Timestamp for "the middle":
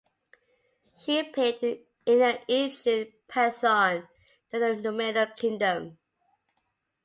4.81-5.27